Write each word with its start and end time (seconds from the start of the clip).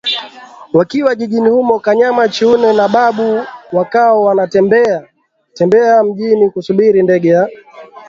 Wakiwa 0.73 1.15
jijini 1.15 1.49
humo 1.49 1.79
Kanyama 1.79 2.29
Chiume 2.29 2.73
na 2.73 2.87
Babu 2.87 3.45
wakawa 3.71 4.21
wanatembea 4.23 5.07
tembea 5.53 6.03
mjini 6.03 6.49
kusubiri 6.49 7.03
ndege 7.03 7.29
ya 7.29 7.49